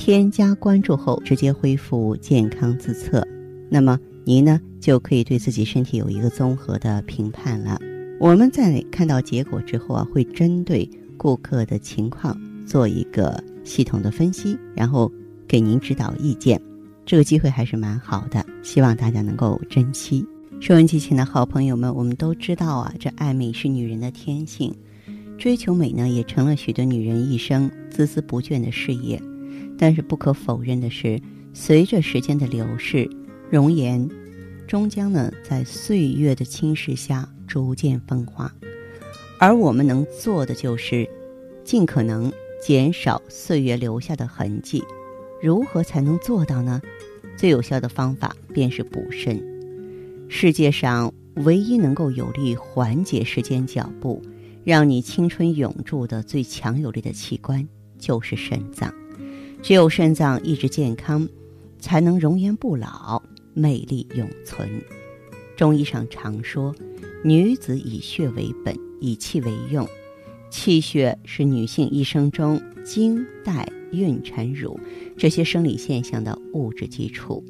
[0.00, 3.22] 添加关注后，直接恢复健康自测，
[3.68, 7.78] 那么您呢就可以对自己身体有一个综合的评判了。
[8.18, 10.88] 我们在看到结果之后啊，会针对
[11.18, 12.34] 顾客的情况
[12.64, 15.12] 做一个系统的分析，然后
[15.46, 16.58] 给您指导意见。
[17.04, 20.24] 这个机会还是蛮好的，希望大家能够珍惜。
[20.60, 24.74] 收音机前的好朋友们，我们都知道啊，这爱美是女人的天性，
[25.36, 29.20] 追求美呢，也成了许多女人一生孜孜不倦的事业。
[29.80, 31.18] 但是不可否认的是，
[31.54, 33.08] 随着时间的流逝，
[33.50, 34.06] 容颜
[34.68, 38.54] 终将呢在岁月的侵蚀下逐渐风化。
[39.38, 41.08] 而我们能做的就是，
[41.64, 42.30] 尽可能
[42.62, 44.84] 减少岁月留下的痕迹。
[45.42, 46.82] 如何才能做到呢？
[47.34, 49.42] 最有效的方法便是补肾。
[50.28, 54.20] 世界上唯一能够有力缓解时间脚步，
[54.62, 57.66] 让你青春永驻的最强有力的器官，
[57.98, 58.92] 就是肾脏。
[59.62, 61.28] 只有肾脏一直健康，
[61.78, 63.22] 才能容颜不老、
[63.52, 64.68] 魅力永存。
[65.56, 66.74] 中医上常说，
[67.22, 69.86] 女子以血为本，以气为用。
[70.50, 74.80] 气血是女性一生中经、带、孕、产、乳
[75.16, 77.44] 这些生理现象的物质基础。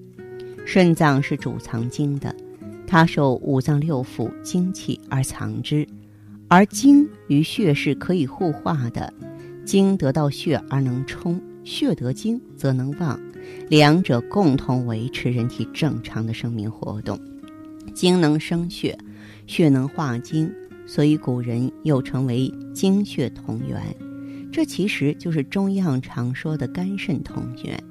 [0.66, 2.34] 肾脏是主藏精的，
[2.86, 5.86] 它受五脏六腑精气而藏之，
[6.48, 9.12] 而精与血是可以互化的，
[9.64, 11.40] 精得到血而能充。
[11.64, 13.20] 血得精则能旺，
[13.68, 17.18] 两者共同维持人体正常的生命活动。
[17.94, 18.96] 精能生血，
[19.46, 20.50] 血能化精，
[20.86, 23.80] 所以古人又称为精血同源。
[24.52, 27.82] 这其实就是中医上常说的肝肾同源。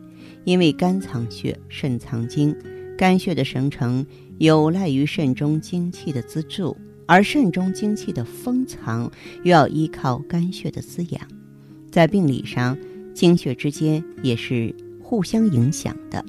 [0.45, 2.55] 因为肝藏血，肾藏精，
[2.97, 4.05] 肝血的生成
[4.39, 6.75] 有赖于肾中精气的资助，
[7.05, 9.11] 而肾中精气的封藏
[9.43, 11.21] 又要依靠肝血的滋养。
[11.91, 12.75] 在病理上。
[13.19, 16.23] 精血之间也是互相影响的，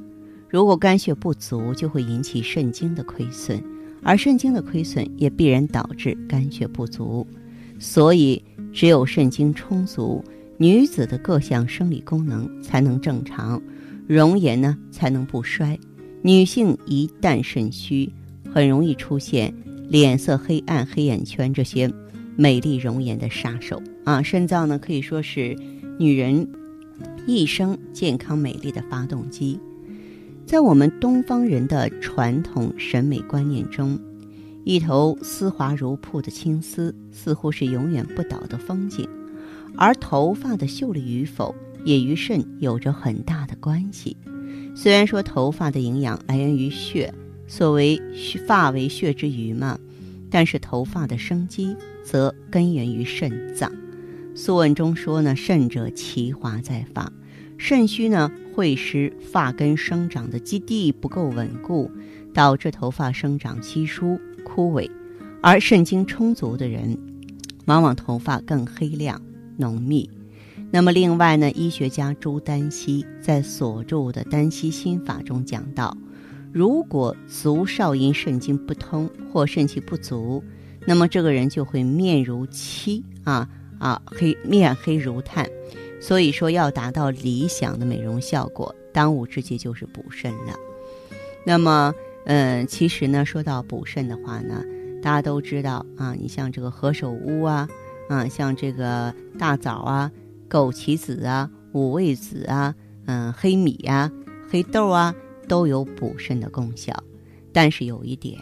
[0.49, 3.63] 如果肝血不足，就会引起肾精的亏损，
[4.03, 7.25] 而肾精的亏损也必然导致肝血不足。
[7.79, 8.43] 所以，
[8.73, 10.25] 只有肾精充足，
[10.57, 13.63] 女子的各项生理功能才能正常，
[14.09, 15.79] 容颜呢才能不衰。
[16.23, 18.13] 女性一旦肾虚，
[18.53, 19.55] 很容易出现
[19.89, 21.89] 脸色黑暗、黑眼圈这些
[22.35, 24.21] 美丽容颜的杀手啊！
[24.21, 25.57] 肾脏呢，可以说是
[25.97, 26.49] 女人。
[27.27, 29.59] 一生健康美丽的发动机，
[30.47, 33.99] 在我们东方人的传统审美观念中，
[34.65, 39.09] 一头丝滑如瀑的青丝似乎是永远不倒的风景，
[39.77, 44.17] 而头发的秀丽与否也与肾有着很大的关系。
[44.75, 47.13] 虽然说头发的营养来源于血，
[47.47, 48.01] 所谓
[48.47, 49.79] “发为血之余”嘛，
[50.31, 53.71] 但是头发的生机则根源于肾脏。
[54.35, 57.13] 《素问》中说呢，肾者其华在发，
[57.59, 61.91] 肾虚呢会使发根生长的基地不够稳固，
[62.33, 64.91] 导致头发生长稀疏枯萎。
[65.43, 66.97] 而肾精充足的人，
[67.67, 69.21] 往往头发更黑亮
[69.57, 70.09] 浓密。
[70.71, 75.97] 那么另外呢，医学家朱丹溪在所著的《丹溪心法》中讲到，
[76.53, 80.43] 如果足少阴肾经不通或肾气不足，
[80.87, 83.49] 那么这个人就会面如漆啊。
[83.81, 85.49] 啊，黑面黑如炭，
[86.01, 90.55] 所以说要达到理想的美容效果，当务之急就是补肾了。
[91.45, 91.93] 那么，
[92.27, 94.63] 嗯，其实呢，说到补肾的话呢，
[95.03, 97.67] 大家都知道啊，你像这个何首乌啊，
[98.09, 100.13] 啊，像这个大枣啊、
[100.49, 102.75] 枸杞子啊、五味子啊、
[103.07, 104.13] 嗯，黑米啊、
[104.51, 105.15] 黑豆啊，
[105.49, 106.95] 都有补肾的功效。
[107.53, 108.39] 但是有一点。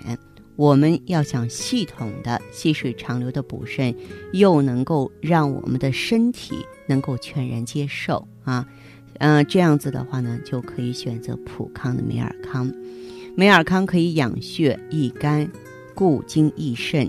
[0.59, 3.95] 我们要想系统的细水长流的补肾，
[4.33, 8.67] 又能够让我们的身体能够全然接受啊，
[9.19, 12.69] 嗯，这样子的话呢，就可以选择普康的美尔康。
[13.37, 15.49] 美尔康可以养血益肝、
[15.95, 17.09] 固精益肾、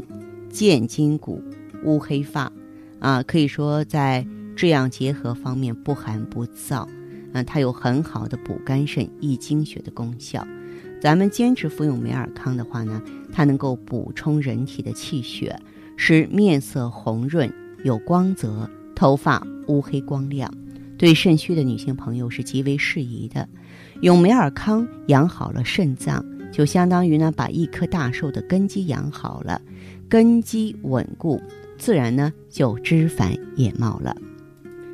[0.51, 1.43] 健筋骨、
[1.83, 2.51] 乌黑发，
[2.99, 4.23] 啊，可以说在
[4.55, 6.87] 这样结合方面不寒不燥，
[7.33, 10.45] 嗯，它有很好的补肝肾、益精血的功效。
[11.01, 13.01] 咱们坚持服用美尔康的话呢，
[13.31, 15.57] 它能够补充人体的气血，
[15.95, 17.51] 使面色红润
[17.83, 20.51] 有光泽，头发乌黑光亮，
[20.97, 23.47] 对肾虚的女性朋友是极为适宜的。
[24.01, 29.61] 用美尔康养好了肾脏，就相当于呢把一棵大树的根基养好了，
[30.07, 31.41] 根基稳固，
[31.77, 34.15] 自然呢就枝繁叶茂了。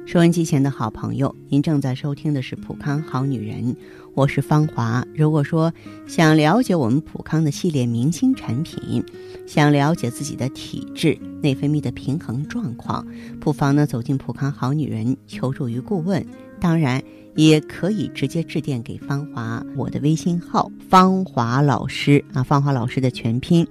[0.05, 3.73] 收音机前的好朋友，您正在收听的是《普康好女人》，
[4.13, 5.03] 我是芳华。
[5.15, 5.73] 如果说
[6.07, 9.03] 想了解我们普康的系列明星产品，
[9.47, 13.05] 想了解自己的体质、内分泌的平衡状况，
[13.39, 16.23] 不妨呢走进《普康好女人》，求助于顾问。
[16.59, 17.01] 当然，
[17.35, 23.67] 也可以直接致电给芳华，我的微信号“芳华老师”啊，芳华老师的全拼。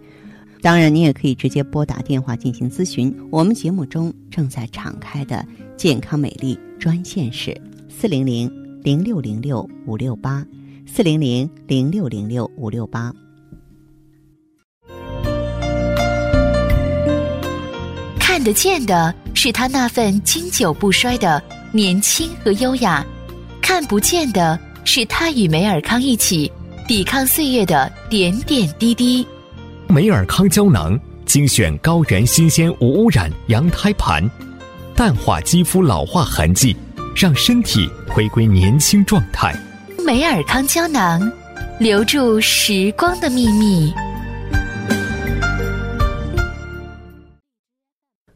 [0.60, 3.14] 当然，你也可以直接拨打电话进行咨询。
[3.31, 7.54] 我们节目中正在敞开的健康美丽专线是
[7.88, 8.50] 四零零
[8.82, 10.44] 零六零六五六八
[10.86, 13.12] 四零零零六零六五六八。
[18.18, 21.42] 看得见的是他那份经久不衰的
[21.72, 23.04] 年轻和优雅，
[23.60, 26.50] 看不见的是他与梅尔康一起
[26.88, 29.26] 抵抗岁月的点点滴滴。
[29.88, 34.28] 梅尔康胶囊精选高原新鲜无污染羊胎盘，
[34.96, 36.75] 淡化肌肤老化痕迹，
[37.17, 39.52] 让身体回归年轻状态。
[40.06, 41.20] 美尔康胶囊，
[41.81, 43.93] 留住时光的秘密。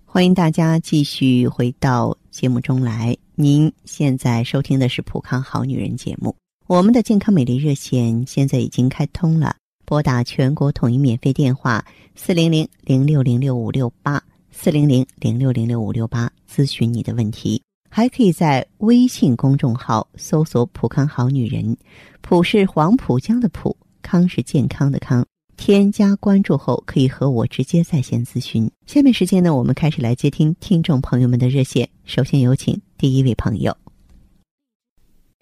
[0.04, 3.16] 欢迎大家继续回到节目中来。
[3.36, 6.34] 您现在收听的是《普康好女人》节目，
[6.66, 9.54] 我们的健康美丽热线现在已经开通了。
[9.84, 11.84] 拨打全国统一免费电话
[12.16, 14.20] 四零零零六零六五六八
[14.60, 21.76] 四零零零六零六五六八咨询你的问题，还可以在微信公众号搜索“浦康好女人”，
[22.22, 25.24] 浦是黄浦江的浦，康是健康的康。
[25.56, 28.68] 添加关注后可以和我直接在线咨询。
[28.84, 31.88] 下面时间呢，我们开始来接听听众朋友们的热线。
[32.04, 33.76] 首先有请第一位朋友。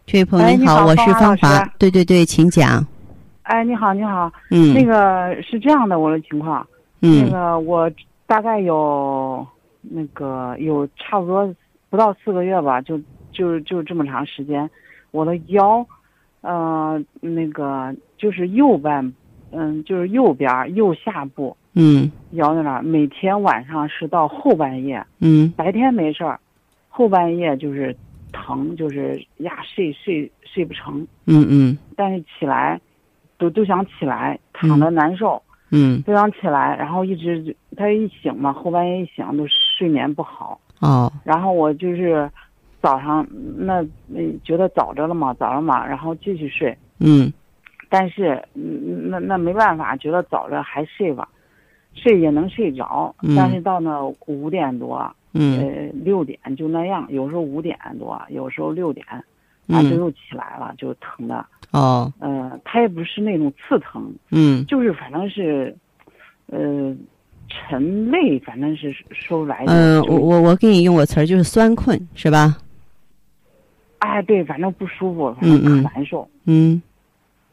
[0.05, 1.65] 这位朋友你好，我是芳华。
[1.79, 2.87] 对对对，请讲。
[3.45, 6.67] 哎，你好，你好，嗯，那个是这样的，我的情况，
[7.01, 7.91] 嗯，那个我
[8.26, 9.46] 大概有
[9.81, 11.55] 那个有差不多
[11.88, 13.00] 不到四个月吧，就
[13.32, 14.69] 就就这么长时间，
[15.11, 15.87] 我的腰，
[16.40, 19.12] 呃，那个就是右半，
[19.52, 26.40] 嗯，就是右边右下部，嗯，腰在那儿，每天晚上是到后半夜，嗯，白天没事儿，
[26.88, 27.96] 后半夜就是
[28.32, 32.81] 疼，就是呀睡睡睡不成，嗯嗯，但是起来。
[33.38, 35.45] 都都想起来，躺着难受，嗯，
[36.05, 42.31] 都想起来，然后一直他一醒嘛，后半夜一醒都睡眠不好，哦，然后我就是
[42.81, 43.26] 早上
[43.56, 47.32] 那那觉得早着了嘛，早了嘛，然后继续睡，嗯，
[47.88, 51.28] 但是那那没办法，觉得早着还睡吧，
[51.94, 59.05] 睡也能睡着，但是到那五点多，嗯，呃六点就那样，有时候五点多，有时候六点，
[59.69, 61.45] 啊就又起来了，就疼的。
[61.73, 65.77] 哦，嗯，它也不是那种刺疼，嗯，就是反正是，
[66.47, 66.95] 呃，
[67.49, 69.65] 沉累，反正是说不来。
[69.67, 72.57] 嗯，我我我给你用个词儿，就是酸困，是吧？
[73.99, 76.29] 哎，对，反正不舒服，反正可难受。
[76.45, 76.81] 嗯。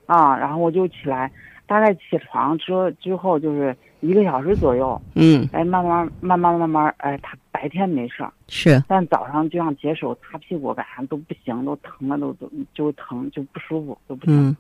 [0.06, 1.31] 啊，然后我就起来，
[1.65, 5.01] 大概起床之之后就是一个小时左右。
[5.15, 5.47] 嗯。
[5.51, 8.31] 哎，慢慢慢慢慢慢，哎，他白天没事儿。
[8.50, 8.83] 是。
[8.88, 14.50] 但早上就像解手擦屁股，晚上都不行，都疼了，都都就疼，就不舒服，都不行。
[14.50, 14.57] 嗯。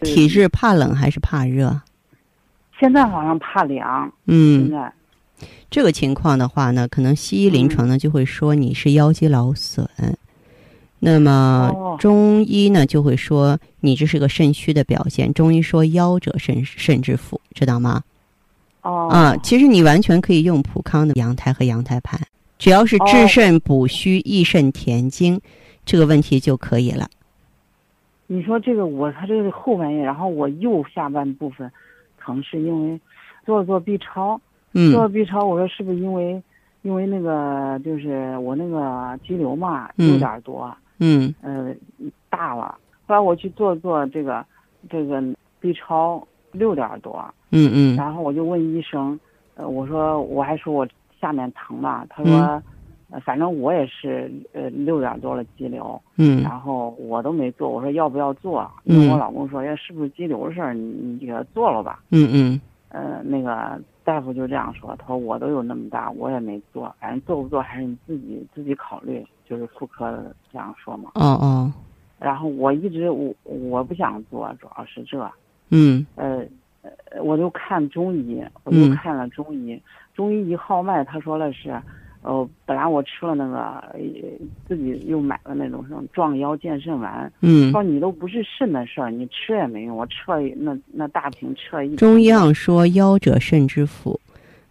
[0.00, 1.80] 体质怕冷还是怕热？
[2.80, 4.12] 现在好像怕凉。
[4.26, 4.62] 嗯。
[4.62, 4.92] 现在。
[5.68, 9.86] 这个情况的话呢，可能西医临床呢就会说你是腰肌劳损。
[10.98, 15.32] 那么中医呢就会说你这是个肾虚的表现。
[15.34, 18.02] 中医说腰者肾肾之府，知道吗？
[18.86, 19.08] 哦。
[19.10, 22.20] 啊，其实你完全可以用普康的羊胎和羊胎盘，
[22.58, 25.40] 只要是治肾补虚、益肾填精，
[25.84, 27.06] 这个问题就可以了。
[28.28, 31.70] 你说这个我他这个后半夜，然后我右下半部分
[32.18, 33.00] 疼，是因为
[33.44, 34.40] 做了做 B 超，
[34.72, 36.42] 嗯，做了 B 超，我说是不是因为
[36.82, 40.74] 因为那个就是我那个肌瘤嘛有点多。
[40.98, 41.74] 嗯，呃，
[42.30, 42.78] 大了。
[43.06, 44.44] 后来我去做做这个，
[44.88, 45.22] 这个
[45.60, 47.22] B 超六点多。
[47.56, 47.96] 嗯嗯。
[47.96, 49.18] 然后我就问医生，
[49.54, 50.86] 呃，我说我还说我
[51.20, 52.62] 下面疼嘛，他说，
[53.24, 56.00] 反正我也是呃六点多了肌瘤。
[56.16, 56.42] 嗯。
[56.42, 58.70] 然后我都没做，我说要不要做？
[58.84, 60.74] 因为我老公说，哎，是不是肌瘤的事儿？
[60.74, 62.00] 你你给他做了吧。
[62.10, 62.60] 嗯嗯。
[62.88, 69.24] 呃，那个大夫就这样说，他说我都有那么大，我也没做，反正做不做还是你自己自己考虑。
[69.48, 70.20] 就是妇科
[70.52, 71.12] 这样说嘛。
[71.14, 71.72] 哦哦。
[72.18, 75.30] 然后我一直我我不想做，主要是这。
[75.70, 76.04] 嗯。
[76.16, 76.44] 呃，
[77.22, 79.80] 我就看中医，我就看了中医。
[80.14, 81.70] 中医一号脉，他说了是，
[82.22, 83.58] 呃，本来我吃了那个，
[83.92, 84.00] 呃
[84.66, 89.96] 自己又买了那种什么壮腰健肾丸，嗯，说你都不是肾的事儿，你吃也没用。
[89.96, 91.94] 我吃了那那大瓶吃了一。
[91.96, 94.18] 中医上说腰者肾之府，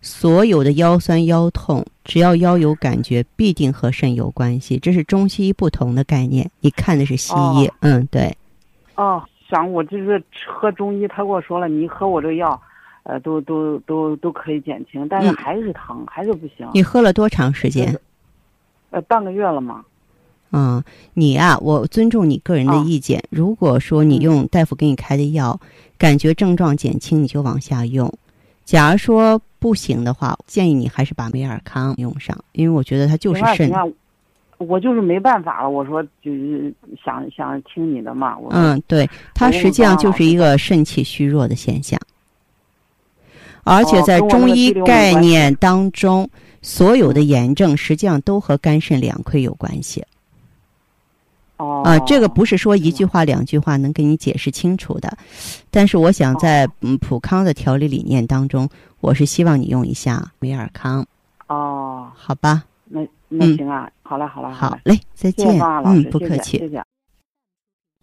[0.01, 4.79] 所有的腰酸腰痛，只要腰有感觉，必定和肾有关系。
[4.79, 6.49] 这是中西医不同的概念。
[6.59, 8.35] 你看的是西医，哦嗯，对，
[8.95, 9.23] 哦，
[9.55, 12.61] 想我就是喝中医，他跟我说了，你喝我这个药，
[13.03, 16.67] 呃，都都都都可以减轻，但是嗯还是疼，还是不行。
[16.73, 17.97] 你喝了多长时间？
[18.89, 19.85] 呃，半个月了嘛。
[20.51, 20.83] 嗯，
[21.13, 23.23] 你呀、我尊重你个人的哦意见。
[23.29, 25.57] 如果说你嗯用大夫给你开的药，
[25.97, 28.11] 感觉症状减轻，你就往下用。
[28.65, 33.71] 假如说不行的话，建议你还是把美尔康用上，因为我觉得它就是肾
[34.57, 35.69] 我就是没办法了。
[35.69, 38.37] 我说就是想想听你的嘛。
[38.51, 41.99] 嗯，对，它实际上就是一个肾气虚弱的现象，
[43.63, 46.29] 而且在中医概念当中，
[46.61, 50.03] 所有的炎症实际上都和肝肾两亏有关系。
[51.57, 55.17] 哦啊，这个不是说一句话两句话能给你解释清楚的，
[55.71, 58.67] 但是我想在嗯普康的调理理念当中，
[58.99, 61.05] 我是希望你用一下美尔康，
[61.47, 62.63] 哦，好吧？
[62.87, 62.99] 那
[63.37, 66.57] 那嗯行啊，好嘞好了嘞，好嘞，再谢谢见方老师，嗯，不客气。
[66.57, 66.83] 谢谢谢。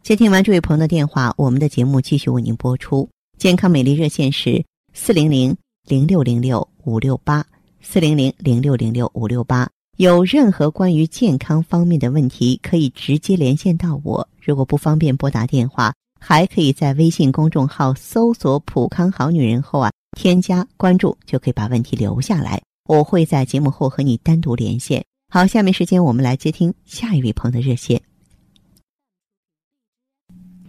[0.03, 3.09] 接听完这位朋友的电话，我们的节目继续为您播出。
[3.39, 7.45] 健康美丽热线是四零零零六零六五六八
[7.81, 9.69] 四零零零六零六五六八。
[9.99, 14.27] 有任何关于健康方面的问题，可以直接连线到我。
[14.41, 22.61] 如果不方便拨打电话，还可以在微信公众号搜索“普康好女人”后啊，添加关注，就可以把问题留下来。
[22.89, 25.05] 我会在节目后和你单独连线。
[25.35, 28.03] 好，下面时间我们来接听下一位朋友的热线。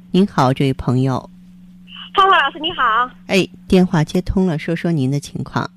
[0.10, 1.30] 您好，这位朋友，
[2.16, 5.70] 芳华老师你好，哎，电话接通了，说说您的情况。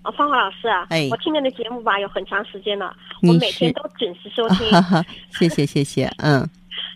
[0.00, 4.66] 啊，芳华老师啊，哎我听您的节目吧有很长时间了，我每天都准时收听。
[4.72, 5.04] 哈哈，
[5.38, 6.48] 谢谢谢谢， 嗯，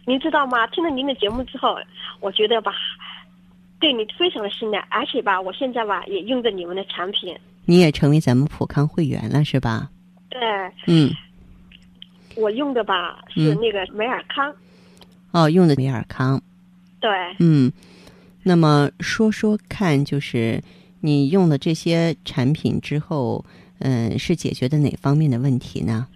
[0.07, 0.67] 您知道吗？
[0.69, 1.77] 听了您的节目之后，
[2.21, 2.73] 我觉得吧，
[3.79, 7.39] 对你非常的信赖，而且吧，我现在吧也用着你们的产品。
[7.67, 9.91] 你也成为咱们普康会员了是吧？
[10.31, 10.41] 对
[10.87, 11.13] 嗯，
[12.37, 14.55] 我用的吧是嗯那个美尔康，
[15.33, 16.41] 哦，用的美尔康，
[17.01, 17.73] 对，嗯，
[18.43, 20.63] 那么说说看，就是
[21.01, 23.45] 你用了这些产品之后，
[23.81, 26.07] 嗯，是解决的哪方面的问题呢？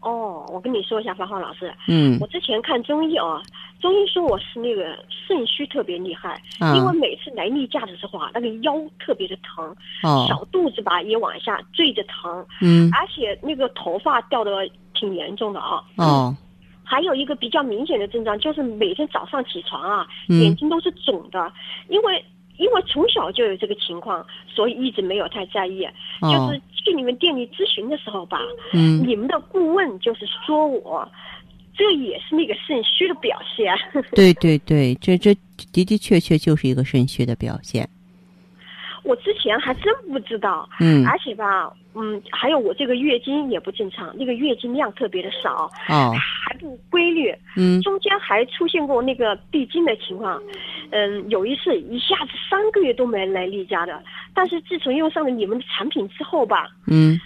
[0.00, 2.16] 哦，我跟你说一下，芳华老师，嗯。
[2.20, 3.42] 我之前看中医哦，
[3.80, 6.76] 中医说我是那个肾虚特别厉害，啊。
[6.76, 10.24] 因为每次来例假的时候啊，那个腰特别的疼，哦。
[10.28, 12.88] 小肚子吧也往下坠着疼，嗯。
[12.92, 14.68] 而且那个头发掉的
[14.98, 15.82] 挺严重的啊。
[15.96, 16.36] 哦
[16.88, 21.52] 还有一个比较明显的症状就是每天早上起床啊，嗯眼睛都是肿的，
[21.88, 22.24] 因为
[22.58, 25.80] 因为从小就有这个情况，所以一直没有太在意。
[26.20, 28.38] 就哦是去你们店里咨询的时候吧，
[28.72, 31.08] 嗯你们的顾问就是说我。
[31.78, 33.76] 这也是那个肾虚的表现，
[34.14, 35.34] 对对对，这这
[35.74, 37.86] 的的确确就是一个肾虚的表现。
[39.06, 41.06] 我之前还真不知道，嗯。
[41.06, 46.12] 而且吧，嗯，还有我这个月经也不正常，那个月经量特别的少，哦。
[46.44, 47.80] 还不规律，嗯。
[47.82, 50.42] 中间还出现过那个闭经的情况，
[50.90, 54.02] 嗯，有一次一下子三个月都没来例假的，
[54.34, 57.18] 但是自从用上了你们的产品之后吧，嗯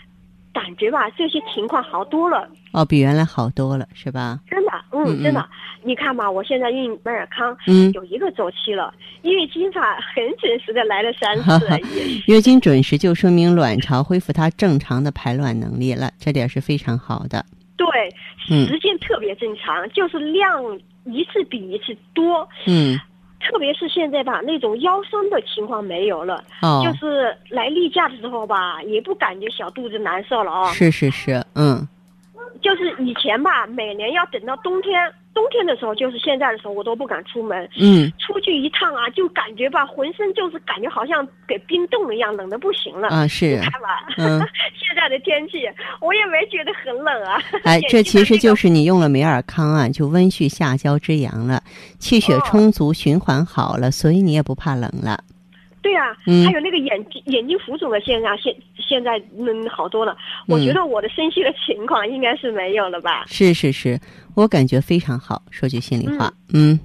[0.53, 4.39] 感觉吧这些情况好多了，哦，比原来好多了是吧？
[4.49, 5.49] 真的，嗯真的，
[5.83, 8.93] 你看嘛，我现在用美尔康嗯，有一个周期了，
[9.23, 11.67] 月经吧很准时的来了三次，
[12.27, 17.45] 月经准时就说明卵巢恢复它正常的排卵能力了，这点是非常好的。
[17.77, 17.87] 对，
[18.51, 18.67] 嗯。
[18.67, 20.63] 时间特别正常，就是量
[21.05, 22.99] 一次比一次多，嗯
[23.41, 26.45] 特别是现在吧，那种腰酸的情况没有了。
[26.63, 30.71] 哦，就是来例假的时候吧，也不感觉小肚子难受了哦。
[30.73, 31.87] 是是是，嗯
[32.61, 34.93] 就是以前吧，每年要等到冬天，
[35.33, 37.69] 冬天的时候，就是现在的时候，我都不敢出门。
[37.79, 43.09] 嗯出去一趟啊，就感觉吧，浑身就是感觉好像给冰冻了一样，冷的不行了。
[43.09, 44.39] 啊你是，看吧，嗯
[44.77, 45.59] 现在的天气，
[46.01, 47.41] 我也没觉得很冷啊。
[47.65, 51.63] 哎， 这其实就是你用了美尔康啊，就温煦下焦之阳了，
[51.99, 55.23] 气血哦充足，循环好了，所以你也不怕冷了。
[55.83, 60.15] 对啊，嗯还有那个眼睛眼睛浮肿的现象，现现在嗯好多了。
[60.47, 63.25] 我嗯觉得我的身体的情况应该是没有了吧。
[63.27, 63.99] 是是是，
[64.35, 66.79] 我感觉非常好，说句心里话，嗯。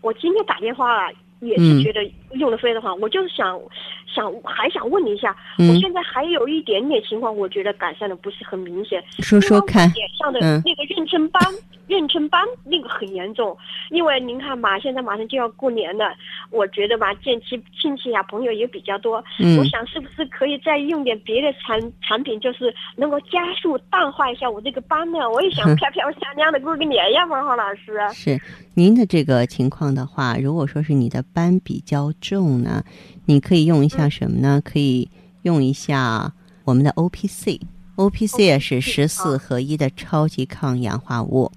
[0.00, 1.78] 我今天打电话啊，也嗯。
[1.78, 2.00] 是觉得
[2.34, 2.94] 用的非常好。
[2.96, 3.60] 我就是想
[4.06, 9.02] 想还想问你一下，嗯我现在还有一点点情况，我觉得改善的不是很明显。
[9.20, 11.42] 说说看脸上的嗯那个妊娠斑，
[11.88, 13.56] 妊娠斑那个很严重。
[13.90, 16.14] 因为您看嘛，现在马上就要过年了，
[16.50, 19.22] 我觉得吧，见亲亲戚呀、朋友也比较多。
[19.38, 25.18] 嗯我想是不是可以再用点别的产产品，就是能够加速淡化一下我这个斑呢？
[25.30, 27.98] 我也想嗯漂漂亮亮的过个年呀，王华老师。
[28.12, 28.40] 是
[28.74, 32.82] 您的这个情况的话，如果说是你的斑比较重呢，
[33.26, 34.62] 你可以用一下什么呢？
[34.64, 35.10] 可以
[35.42, 36.32] 用一下
[36.64, 37.60] 我们的 O P C。
[37.96, 41.52] O P C 也是十四合一的超级抗氧化物，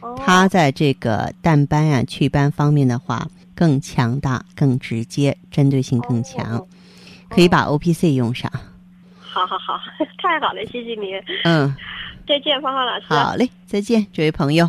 [0.00, 6.68] 哦它在这个淡斑啊、祛斑方面的话更强大、更直接，针对性更强哦，
[7.30, 8.52] 可以把 O P C 用上。
[9.20, 9.80] 好好好，
[10.18, 11.14] 太好了，谢谢你，
[11.44, 11.74] 嗯，
[12.28, 13.06] 再见，芳芳老师。
[13.08, 14.68] 好嘞，再见，这位朋友。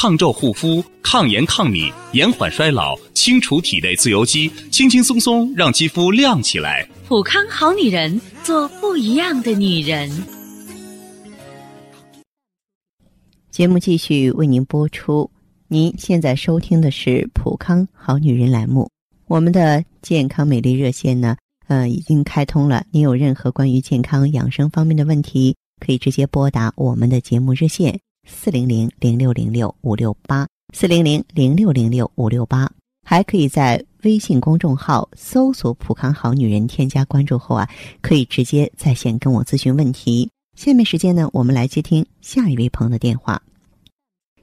[0.00, 6.88] 抗皱护肤，抗炎抗敏，延缓衰老，清除体内自由基，轻轻松松让肌肤亮起来。
[7.08, 10.08] 普康好女人，做不一样的女人。
[13.50, 15.28] 节目继续为您播出。
[15.66, 18.88] 您现在收听的是《普康好女人》栏目，
[19.26, 21.36] 我们的健康美丽热线呢，
[21.66, 22.84] 呃，已经开通了。
[22.92, 32.70] 您有任何关于健康养生方面的问题，可以直接拨打我们的节目热线四零零零六零六五六八四零零零六零六五六八，
[33.04, 37.66] 还可以在微信公众号搜索“普康好女人”，添加关注后啊，
[38.02, 40.30] 可以直接在线跟我咨询问题。
[40.54, 43.40] 下面时间呢，我们来接听下一位朋友的电话。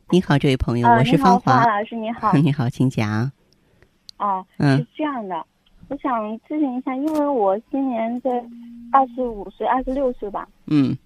[0.09, 1.63] 你好，这位朋友，啊，我是芳华。
[1.63, 2.33] 老师，你好。
[2.37, 3.31] 你好，请讲。
[4.17, 5.45] 哦，嗯是这样的，
[5.89, 8.31] 我想咨询一下，因为我今年在
[8.91, 10.97] 二十五岁、二十六岁吧，嗯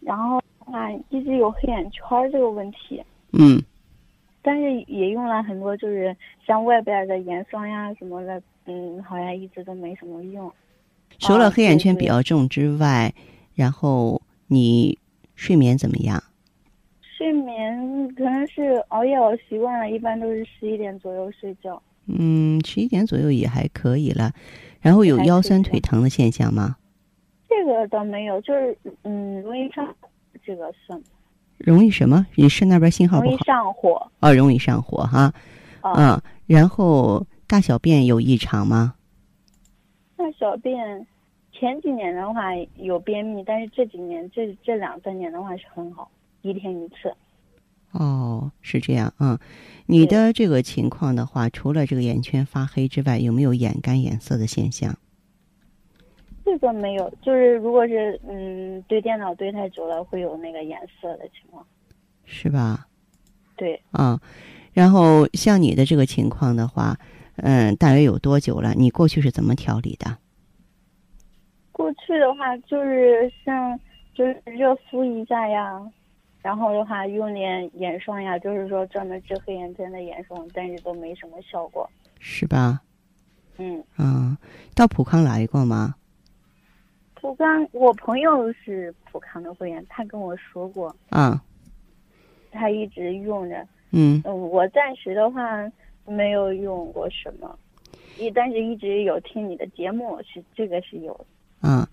[0.00, 3.62] 然后的话一直有黑眼圈儿这个问题，嗯
[4.40, 10.50] 但是也用了很多，就是像外边的眼霜呀什么的，嗯，好像一直都没什么用。
[11.18, 13.12] 除了哦黑眼圈比较重之外，
[13.54, 14.96] 然后你
[15.34, 16.22] 睡眠怎么样？
[17.02, 21.82] 睡眠可能是熬夜熬习惯了，一般都是十一点左右睡觉。
[22.06, 24.32] 嗯，十一点左右也还可以了。
[24.80, 26.76] 然后有腰酸腿疼的现象吗？
[27.48, 29.84] 这个倒没有，就是嗯，容易上
[30.48, 30.98] 这个算
[31.58, 32.26] 容易什么？
[32.36, 33.44] 你肾那边信号不好容易？
[33.44, 35.30] 上火哦，容易上火哈。
[35.82, 35.92] 啊。
[35.94, 38.94] 嗯，然后大小便有异常吗？
[40.16, 41.06] 大小便
[41.52, 47.14] 前几年的话有便秘，但是这几年这这两三年的话是很好，一天一次。
[47.92, 49.38] 哦，是这样啊、嗯。
[49.84, 54.96] 你的这个情况的话，除了这个眼圈发黑之外，有没有眼干眼涩的现象？
[56.50, 61.64] 这个没有，就是如果是嗯对电脑对太久了，会有那个颜色的情况。
[62.24, 62.86] 是吧？
[63.54, 64.18] 对，啊，
[64.72, 66.96] 然后像你的这个情况的话，
[67.36, 68.72] 嗯，大约有多久了？
[68.74, 70.16] 你过去是怎么调理的？
[71.70, 73.78] 过去的话就是像
[74.14, 75.80] 就是热敷一下呀，
[76.40, 81.88] 然后的话用点眼霜呀，就是说专门治黑眼圈的眼霜，但是都没什么效果。
[82.18, 82.80] 是吧？
[83.58, 84.36] 嗯，嗯，
[84.74, 85.94] 到普康来过吗？
[87.28, 91.38] 普康，我朋友是普康的会员，他跟我说过，啊，
[92.50, 93.56] 他一直用着。
[93.90, 95.70] 嗯嗯，我暂时的话
[96.06, 97.58] 没有用过什么，
[98.18, 101.68] 一但是一直有听你的节目，是这个是有的。
[101.68, 101.86] 啊，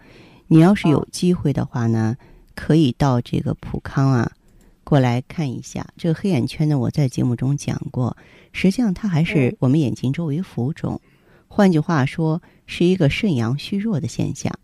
[0.47, 2.15] 你要是有哦机会的话呢，
[2.55, 4.31] 可以到这个普康啊
[4.85, 5.85] 过来看一下。
[5.97, 8.15] 这个黑眼圈呢，我在节目中讲过，
[8.53, 11.01] 实际上它还是嗯我们眼睛周围浮肿，
[11.49, 14.57] 换句话说，是一个肾阳虚弱的现象。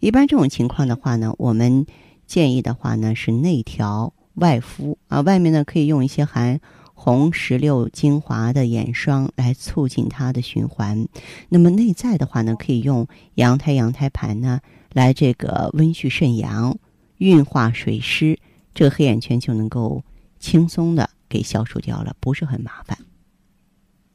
[0.00, 1.86] 一般这种情况的话呢，我们
[2.26, 6.60] 建议的话呢是内调外敷啊，外面呢可以用一些含
[6.92, 11.06] 红石榴精华的眼霜来促进它的循环。
[11.48, 14.60] 那么内在的话呢，可以用羊胎羊胎盘呢
[14.92, 16.76] 来这个温煦肾阳、
[17.18, 18.38] 运化水湿，
[18.74, 20.02] 这个黑眼圈就能够
[20.38, 22.98] 轻松的给消除掉了，不是很麻烦。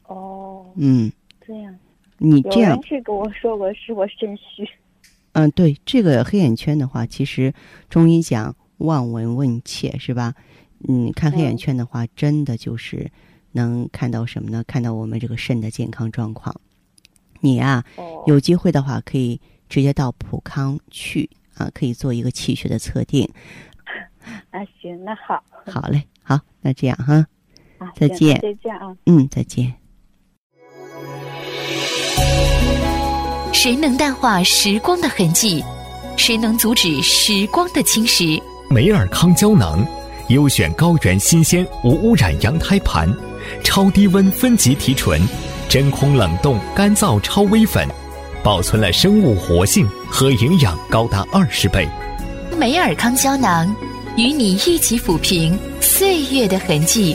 [0.04, 1.10] 哦，嗯，
[1.46, 1.74] 这样，
[2.18, 4.68] 你这样有人是跟我说过是我肾虚。
[5.32, 7.52] 嗯，对，这个黑眼圈的话，其实
[7.88, 10.34] 中医讲望闻问切是吧？
[10.88, 13.10] 嗯，看黑眼嗯圈的话，真的就是
[13.52, 14.64] 能看到什么呢？
[14.66, 16.54] 看到我们这个肾的健康状况。
[17.40, 23.28] 你啊、哦，有机会的话，可以直接到普康去啊，可以做一个气血的测定。
[24.50, 27.26] 啊，行，那好，好嘞，好，那这样哈，
[27.78, 28.96] 啊，再见再见啊。
[29.06, 29.79] 嗯，再见。
[33.62, 35.62] 谁能淡化时光的痕迹？
[36.16, 38.40] 谁能阻止时光的侵蚀？
[38.70, 39.86] 美尔康胶囊，
[40.28, 43.14] 优选高原新鲜无污染羊胎盘，
[43.62, 45.20] 超低温分级提纯，
[45.68, 47.86] 真空冷冻干燥超微粉，
[48.42, 51.86] 保存了生物活性和营养高达二十倍。
[52.56, 53.76] 美尔康胶囊，
[54.16, 57.14] 与你一起抚平岁月的痕迹。